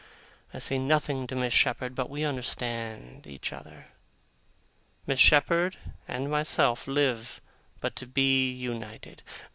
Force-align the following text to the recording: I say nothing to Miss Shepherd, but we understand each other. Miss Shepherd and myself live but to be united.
I 0.51 0.57
say 0.57 0.79
nothing 0.79 1.27
to 1.27 1.35
Miss 1.35 1.53
Shepherd, 1.53 1.93
but 1.93 2.09
we 2.09 2.23
understand 2.23 3.27
each 3.27 3.53
other. 3.53 3.89
Miss 5.05 5.19
Shepherd 5.19 5.77
and 6.07 6.27
myself 6.31 6.87
live 6.87 7.39
but 7.81 7.95
to 7.97 8.07
be 8.07 8.51
united. 8.51 9.21